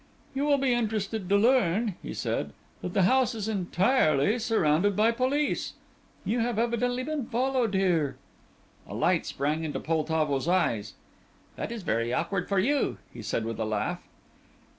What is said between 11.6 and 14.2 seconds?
is very awkward for you," he said, with a laugh.